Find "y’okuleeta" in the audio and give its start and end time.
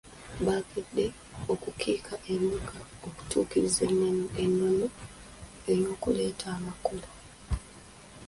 5.81-6.45